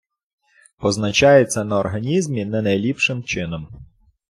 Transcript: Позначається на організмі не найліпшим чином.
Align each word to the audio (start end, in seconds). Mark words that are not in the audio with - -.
Позначається 0.77 1.63
на 1.63 1.79
організмі 1.79 2.45
не 2.45 2.61
найліпшим 2.61 3.23
чином. 3.23 3.67